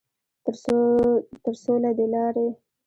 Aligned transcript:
ترڅوله 1.43 1.89
دې 1.97 2.05
لارې 2.13 2.47